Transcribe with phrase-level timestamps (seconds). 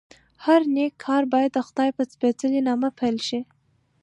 [0.45, 3.39] هر نېک کار باید دخدای په سپېڅلي نامه پیل شي.